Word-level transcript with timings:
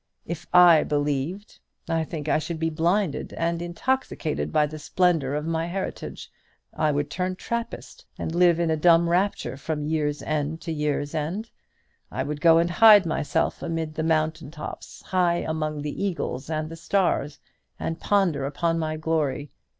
If 0.25 0.47
I 0.51 0.83
believed, 0.83 1.59
I 1.87 2.03
think 2.03 2.27
I 2.27 2.39
should 2.39 2.57
be 2.57 2.71
blinded 2.71 3.33
and 3.33 3.61
intoxicated 3.61 4.51
by 4.51 4.65
the 4.65 4.79
splendour 4.79 5.35
of 5.35 5.45
my 5.45 5.67
heritage; 5.67 6.31
I 6.73 6.91
would 6.91 7.11
turn 7.11 7.35
Trappist, 7.35 8.07
and 8.17 8.33
live 8.33 8.59
in 8.59 8.71
a 8.71 8.75
dumb 8.75 9.07
rapture 9.07 9.57
from 9.57 9.85
year's 9.85 10.23
end 10.23 10.59
to 10.61 10.71
year's 10.71 11.13
end. 11.13 11.51
I 12.09 12.23
would 12.23 12.41
go 12.41 12.57
and 12.57 12.71
hide 12.71 13.05
myself 13.05 13.61
amid 13.61 13.93
the 13.93 14.01
mountain 14.01 14.49
tops, 14.49 15.03
high 15.03 15.43
up 15.43 15.51
amongst 15.51 15.83
the 15.83 16.03
eagles 16.03 16.49
and 16.49 16.69
the 16.71 16.75
stars, 16.75 17.37
and 17.79 17.99
ponder 17.99 18.45
upon 18.47 18.79
my 18.79 18.97
glory. 18.97 19.51